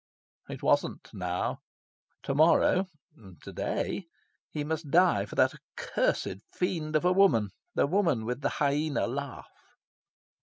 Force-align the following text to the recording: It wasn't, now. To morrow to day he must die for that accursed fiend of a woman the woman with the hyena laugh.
It 0.49 0.63
wasn't, 0.63 1.11
now. 1.13 1.59
To 2.23 2.33
morrow 2.33 2.87
to 3.43 3.53
day 3.53 4.07
he 4.49 4.63
must 4.63 4.89
die 4.89 5.27
for 5.27 5.35
that 5.35 5.53
accursed 5.53 6.39
fiend 6.55 6.95
of 6.95 7.05
a 7.05 7.11
woman 7.13 7.51
the 7.75 7.85
woman 7.85 8.25
with 8.25 8.41
the 8.41 8.49
hyena 8.49 9.05
laugh. 9.05 9.51